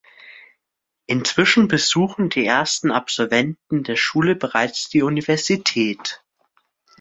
Inzwischen 1.05 1.67
besuchen 1.67 2.31
die 2.31 2.43
ersten 2.47 2.89
Absolventen 2.89 3.83
der 3.83 3.97
Schule 3.97 4.35
bereits 4.35 4.89
die 4.89 5.03
Universität. 5.03 6.23